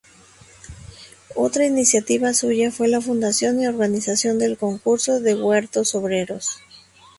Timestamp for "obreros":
5.93-6.57